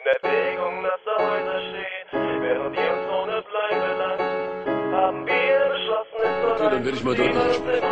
in 0.00 0.06
Erwägung, 0.22 0.82
dass 0.82 1.00
da 1.04 1.22
Häuser 1.22 1.60
stehen, 1.60 2.42
während 2.42 2.76
die 2.76 2.80
uns 2.80 3.06
ohne 3.10 3.42
bleiben 3.50 3.98
lassen, 3.98 4.94
haben 4.94 5.26
wir 5.26 5.58
beschlossen, 5.72 6.18
es 6.22 6.42
soll 6.42 6.52
Okay, 6.52 6.68
dann 6.70 6.84
werde 6.84 6.96
ich 6.96 7.04
mal 7.04 7.14
deutlicher 7.14 7.54
sprechen, 7.54 7.88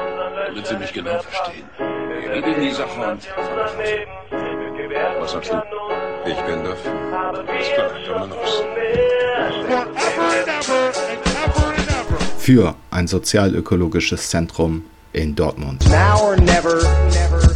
damit 0.47 0.67
Sie 0.67 0.77
mich 0.77 0.93
genau 0.93 1.19
verstehen. 1.19 1.69
Wir 1.79 2.33
regeln 2.33 2.61
die 2.61 2.71
Sache 2.71 3.01
und 3.11 3.29
Was 5.21 5.33
sagst 5.33 5.53
du? 5.53 5.57
Ich 6.29 6.41
bin 6.43 6.65
dafür. 6.65 6.93
Alles 7.13 7.69
klar, 7.75 7.91
dann 8.07 8.21
mal 8.21 8.29
los. 8.29 8.65
Für 12.39 12.75
ein 12.91 13.07
sozialökologisches 13.07 14.31
Zentrum 14.31 14.85
in 15.13 15.35
Dortmund. 15.35 15.87
Now 15.91 16.23
or 16.23 16.37
never, 16.37 16.83
never. 17.11 17.48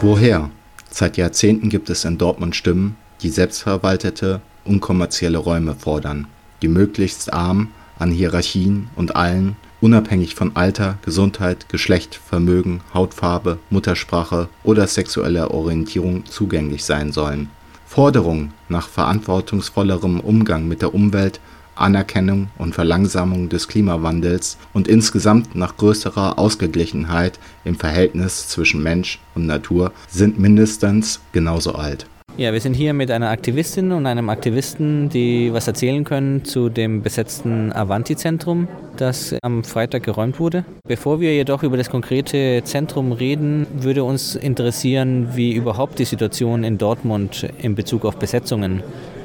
Woher? 0.00 0.50
Seit 0.90 1.16
Jahrzehnten 1.16 1.70
gibt 1.70 1.90
es 1.90 2.04
in 2.04 2.18
Dortmund 2.18 2.54
Stimmen, 2.54 2.96
die 3.20 3.30
selbstverwaltete, 3.30 4.40
unkommerzielle 4.64 5.38
Räume 5.38 5.74
fordern, 5.74 6.28
die 6.62 6.68
möglichst 6.68 7.32
arm 7.32 7.72
an 7.98 8.12
Hierarchien 8.12 8.90
und 8.94 9.16
allen, 9.16 9.56
unabhängig 9.80 10.36
von 10.36 10.54
Alter, 10.54 10.98
Gesundheit, 11.04 11.68
Geschlecht, 11.68 12.14
Vermögen, 12.14 12.80
Hautfarbe, 12.94 13.58
Muttersprache 13.70 14.48
oder 14.62 14.86
sexueller 14.86 15.50
Orientierung 15.50 16.24
zugänglich 16.26 16.84
sein 16.84 17.10
sollen. 17.10 17.50
Forderungen 17.84 18.52
nach 18.68 18.86
verantwortungsvollerem 18.86 20.20
Umgang 20.20 20.68
mit 20.68 20.80
der 20.80 20.94
Umwelt, 20.94 21.40
Anerkennung 21.80 22.48
und 22.58 22.74
Verlangsamung 22.74 23.48
des 23.48 23.68
Klimawandels 23.68 24.58
und 24.72 24.88
insgesamt 24.88 25.54
nach 25.54 25.76
größerer 25.76 26.38
Ausgeglichenheit 26.38 27.38
im 27.64 27.76
Verhältnis 27.76 28.48
zwischen 28.48 28.82
Mensch 28.82 29.18
und 29.34 29.46
Natur 29.46 29.92
sind 30.08 30.38
mindestens 30.38 31.20
genauso 31.32 31.74
alt. 31.74 32.06
Ja, 32.38 32.52
wir 32.52 32.60
sind 32.60 32.74
hier 32.74 32.94
mit 32.94 33.10
einer 33.10 33.30
Aktivistin 33.30 33.90
und 33.90 34.06
einem 34.06 34.28
Aktivisten, 34.28 35.08
die 35.08 35.52
was 35.52 35.66
erzählen 35.66 36.04
können 36.04 36.44
zu 36.44 36.68
dem 36.68 37.02
besetzten 37.02 37.72
Avanti-Zentrum, 37.72 38.68
das 38.96 39.34
am 39.42 39.64
Freitag 39.64 40.04
geräumt 40.04 40.38
wurde. 40.38 40.64
Bevor 40.86 41.18
wir 41.18 41.34
jedoch 41.34 41.64
über 41.64 41.76
das 41.76 41.90
konkrete 41.90 42.62
Zentrum 42.62 43.10
reden, 43.10 43.66
würde 43.74 44.04
uns 44.04 44.36
interessieren, 44.36 45.30
wie 45.34 45.52
überhaupt 45.52 45.98
die 45.98 46.04
Situation 46.04 46.62
in 46.62 46.78
Dortmund 46.78 47.48
in 47.60 47.74
Bezug 47.74 48.04
auf 48.04 48.20
Besetzungen 48.20 48.84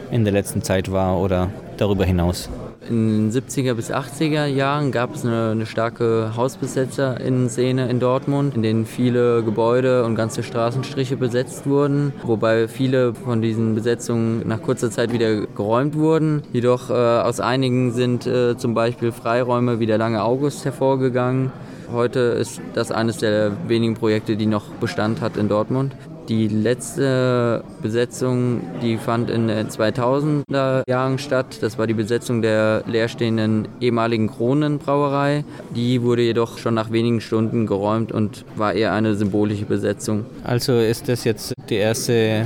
in 0.09 0.23
der 0.23 0.33
letzten 0.33 0.63
Zeit 0.63 0.91
war 0.91 1.19
oder 1.19 1.51
darüber 1.77 2.05
hinaus. 2.05 2.49
In 2.89 3.31
den 3.31 3.31
70er 3.31 3.75
bis 3.75 3.91
80er 3.91 4.45
Jahren 4.45 4.91
gab 4.91 5.15
es 5.15 5.25
eine, 5.25 5.51
eine 5.51 5.65
starke 5.65 6.33
Hausbesetzer-Szene 6.35 7.89
in 7.89 7.99
Dortmund, 8.01 8.55
in 8.55 8.61
denen 8.61 8.85
viele 8.85 9.41
Gebäude 9.41 10.03
und 10.03 10.15
ganze 10.15 10.43
Straßenstriche 10.43 11.15
besetzt 11.15 11.65
wurden, 11.65 12.11
wobei 12.23 12.67
viele 12.67 13.13
von 13.13 13.41
diesen 13.41 13.73
Besetzungen 13.73 14.45
nach 14.45 14.61
kurzer 14.61 14.91
Zeit 14.91 15.13
wieder 15.13 15.45
geräumt 15.45 15.95
wurden. 15.95 16.43
Jedoch 16.51 16.89
äh, 16.89 16.93
aus 16.93 17.39
einigen 17.39 17.93
sind 17.93 18.27
äh, 18.27 18.57
zum 18.57 18.73
Beispiel 18.73 19.13
Freiräume 19.13 19.79
wie 19.79 19.85
der 19.85 19.97
Lange 19.97 20.21
August 20.21 20.65
hervorgegangen. 20.65 21.53
Heute 21.91 22.19
ist 22.19 22.59
das 22.73 22.91
eines 22.91 23.17
der 23.17 23.51
wenigen 23.67 23.93
Projekte, 23.93 24.35
die 24.35 24.45
noch 24.45 24.65
Bestand 24.81 25.21
hat 25.21 25.37
in 25.37 25.47
Dortmund. 25.47 25.95
Die 26.29 26.47
letzte 26.47 27.63
Besetzung, 27.81 28.61
die 28.81 28.97
fand 28.97 29.29
in 29.29 29.49
den 29.49 29.67
2000er 29.67 30.83
Jahren 30.87 31.17
statt. 31.17 31.57
Das 31.61 31.77
war 31.77 31.85
die 31.85 31.93
Besetzung 31.93 32.41
der 32.41 32.83
leerstehenden 32.87 33.67
ehemaligen 33.81 34.29
Kronenbrauerei. 34.29 35.43
Die 35.75 36.01
wurde 36.01 36.21
jedoch 36.21 36.57
schon 36.57 36.75
nach 36.75 36.91
wenigen 36.91 37.19
Stunden 37.19 37.67
geräumt 37.67 38.13
und 38.13 38.45
war 38.55 38.73
eher 38.73 38.93
eine 38.93 39.15
symbolische 39.15 39.65
Besetzung. 39.65 40.25
Also 40.45 40.79
ist 40.79 41.09
das 41.09 41.25
jetzt 41.25 41.53
die 41.69 41.75
erste 41.75 42.45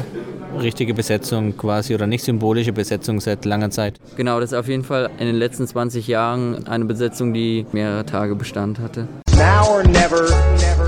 richtige 0.59 0.95
Besetzung 0.95 1.55
quasi 1.55 1.93
oder 1.93 2.07
nicht 2.07 2.23
symbolische 2.23 2.73
Besetzung 2.73 3.19
seit 3.19 3.45
langer 3.45 3.69
Zeit? 3.69 3.99
Genau, 4.15 4.39
das 4.39 4.53
ist 4.53 4.57
auf 4.57 4.67
jeden 4.67 4.83
Fall 4.83 5.09
in 5.19 5.27
den 5.27 5.35
letzten 5.35 5.67
20 5.67 6.07
Jahren 6.07 6.67
eine 6.67 6.85
Besetzung, 6.85 7.31
die 7.33 7.67
mehrere 7.73 8.05
Tage 8.05 8.35
Bestand 8.35 8.79
hatte. 8.79 9.07
Now 9.35 9.69
or 9.69 9.83
never, 9.83 10.23
never. 10.57 10.86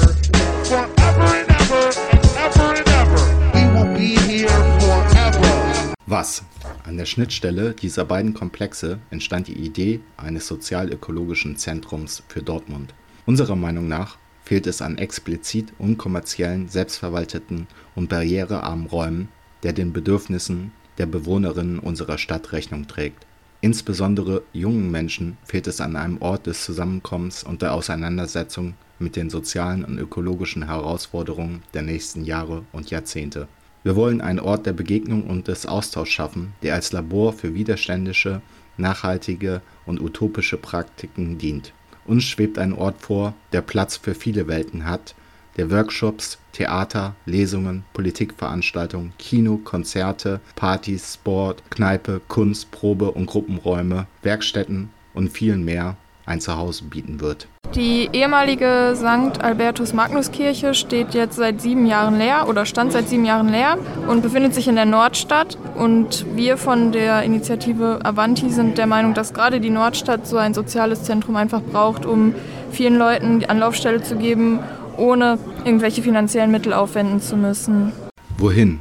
Was? 6.12 6.42
An 6.86 6.98
der 6.98 7.06
Schnittstelle 7.06 7.76
dieser 7.76 8.04
beiden 8.04 8.34
Komplexe 8.34 8.98
entstand 9.12 9.48
die 9.48 9.60
Idee 9.60 10.00
eines 10.18 10.48
sozialökologischen 10.48 11.56
Zentrums 11.56 12.24
für 12.28 12.42
Dortmund. 12.42 12.96
Unserer 13.28 13.56
Meinung 13.56 13.88
nach 13.88 14.18
fehlt 14.44 14.66
es 14.66 14.82
an 14.82 14.98
explizit 14.98 15.72
unkommerziellen, 15.78 16.68
selbstverwalteten 16.68 17.68
und 17.94 18.10
barrierearmen 18.10 18.88
Räumen, 18.88 19.28
der 19.62 19.72
den 19.72 19.94
Bedürfnissen 19.94 20.72
der 20.98 21.06
Bewohnerinnen 21.06 21.78
unserer 21.78 22.18
Stadt 22.18 22.54
Rechnung 22.54 22.88
trägt. 22.88 23.28
Insbesondere 23.62 24.42
jungen 24.52 24.90
Menschen 24.90 25.38
fehlt 25.44 25.68
es 25.68 25.80
an 25.80 25.96
einem 25.96 26.20
Ort 26.24 26.48
des 26.48 26.66
Zusammenkommens 26.66 27.44
und 27.44 27.62
der 27.62 27.76
Auseinandersetzung 27.76 28.74
mit 28.98 29.16
den 29.16 29.30
sozialen 29.30 29.86
und 29.86 30.00
ökologischen 30.00 30.66
Herausforderungen 30.66 31.62
der 31.76 31.84
nächsten 31.84 32.26
Jahre 32.26 32.64
und 32.72 32.90
Jahrzehnte. 32.90 33.48
Wir 33.84 33.96
wollen 33.96 34.20
einen 34.20 34.40
Ort 34.40 34.66
der 34.66 34.74
Begegnung 34.74 35.24
und 35.24 35.48
des 35.48 35.66
Austauschs 35.66 36.12
schaffen, 36.12 36.54
der 36.64 36.74
als 36.76 36.92
Labor 36.92 37.34
für 37.34 37.54
widerständische, 37.54 38.42
nachhaltige 38.78 39.62
und 39.86 40.02
utopische 40.02 40.58
Praktiken 40.58 41.38
dient. 41.38 41.74
Uns 42.06 42.24
schwebt 42.26 42.58
ein 42.58 42.74
Ort 42.74 43.02
vor, 43.02 43.36
der 43.54 43.62
Platz 43.62 43.98
für 43.98 44.16
viele 44.16 44.48
Welten 44.48 44.86
hat, 44.86 45.16
der 45.58 45.72
Workshops, 45.72 46.40
Theater, 46.54 47.16
Lesungen, 47.26 47.84
Politikveranstaltungen, 47.94 49.14
Kino, 49.18 49.58
Konzerte, 49.58 50.40
Partys, 50.56 51.16
Sport, 51.16 51.64
Kneipe, 51.70 52.22
Kunst, 52.28 52.72
Probe- 52.72 53.12
und 53.12 53.26
Gruppenräume, 53.26 54.08
Werkstätten 54.24 54.90
und 55.14 55.30
viel 55.30 55.58
mehr 55.58 55.98
ein 56.30 56.40
Zuhause 56.42 56.84
bieten 56.86 57.20
wird. 57.20 57.48
Die 57.76 58.10
ehemalige 58.14 58.94
St. 58.96 59.44
Albertus 59.44 59.94
Magnus 59.94 60.32
Kirche 60.32 60.74
steht 60.74 61.14
jetzt 61.14 61.36
seit 61.36 61.62
sieben 61.62 61.86
Jahren 61.86 62.18
leer 62.18 62.48
oder 62.48 62.66
stand 62.66 62.92
seit 62.92 63.10
sieben 63.10 63.26
Jahren 63.26 63.50
leer 63.50 63.78
und 64.08 64.22
befindet 64.22 64.56
sich 64.56 64.68
in 64.68 64.76
der 64.76 64.86
Nordstadt. 64.86 65.58
Und 65.76 66.26
wir 66.36 66.58
von 66.58 66.92
der 66.92 67.24
Initiative 67.24 68.00
Avanti 68.04 68.50
sind 68.50 68.78
der 68.78 68.88
Meinung, 68.88 69.14
dass 69.14 69.34
gerade 69.34 69.60
die 69.60 69.70
Nordstadt 69.70 70.26
so 70.26 70.38
ein 70.38 70.54
soziales 70.54 71.04
Zentrum 71.04 71.36
einfach 71.36 71.62
braucht, 71.62 72.06
um 72.06 72.34
vielen 72.72 72.98
Leuten 72.98 73.40
die 73.40 73.50
Anlaufstelle 73.50 74.02
zu 74.02 74.16
geben, 74.16 74.60
ohne 74.98 75.38
irgendwelche 75.64 76.02
finanziellen 76.02 76.52
Mittel 76.52 76.74
aufwenden 76.74 77.22
zu 77.22 77.38
müssen. 77.38 77.92
Wohin? 78.38 78.80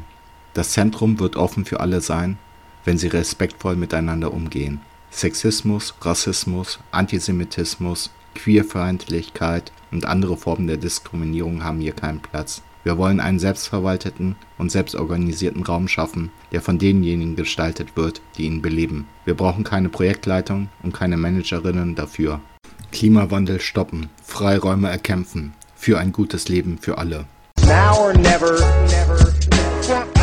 Das 0.55 0.71
Zentrum 0.71 1.21
wird 1.21 1.37
offen 1.37 1.65
für 1.65 1.81
alle 1.81 2.01
sein, 2.01 2.39
wenn 2.85 2.99
sie 2.99 3.09
respektvoll 3.09 3.77
miteinander 3.77 4.33
umgehen. 4.33 4.81
Sexismus, 5.11 5.95
Rassismus, 6.01 6.79
Antisemitismus, 6.91 8.11
Queerfeindlichkeit 8.35 9.73
und 9.91 10.05
andere 10.05 10.37
Formen 10.37 10.67
der 10.67 10.77
Diskriminierung 10.77 11.65
haben 11.65 11.81
hier 11.81 11.93
keinen 11.93 12.21
Platz. 12.21 12.63
Wir 12.85 12.97
wollen 12.97 13.21
einen 13.21 13.39
selbstverwalteten 13.39 14.37
und 14.57 14.71
selbstorganisierten 14.71 15.63
Raum 15.63 15.89
schaffen, 15.89 16.31
der 16.53 16.63
von 16.63 16.79
denjenigen 16.79 17.37
gestaltet 17.37 17.97
wird, 17.97 18.23
die 18.37 18.45
ihn 18.45 18.63
beleben. 18.63 19.07
Wir 19.25 19.35
brauchen 19.35 19.65
keine 19.65 19.89
Projektleitung 19.89 20.69
und 20.83 20.95
keine 20.95 21.17
Managerinnen 21.17 21.95
dafür. 21.97 22.41
Klimawandel 22.93 23.61
stoppen, 23.61 24.09
Freiräume 24.23 24.89
erkämpfen, 24.89 25.53
für 25.75 25.99
ein 25.99 26.13
gutes 26.13 26.49
Leben 26.49 26.79
für 26.79 26.99
alle. 26.99 27.27
Now 27.67 27.99
or 27.99 28.15
never, 28.15 28.59
never. 28.87 30.18